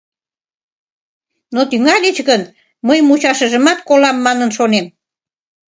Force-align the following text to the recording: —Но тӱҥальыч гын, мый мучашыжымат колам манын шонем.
—Но 1.53 1.61
тӱҥальыч 1.69 2.17
гын, 2.29 2.41
мый 2.87 2.99
мучашыжымат 3.07 3.79
колам 3.89 4.17
манын 4.25 4.49
шонем. 4.57 4.85